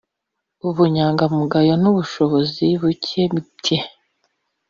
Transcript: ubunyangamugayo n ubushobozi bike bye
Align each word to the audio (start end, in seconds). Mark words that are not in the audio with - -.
ubunyangamugayo 0.67 1.73
n 1.81 1.83
ubushobozi 1.91 2.63
bike 2.81 3.23
bye 3.59 3.77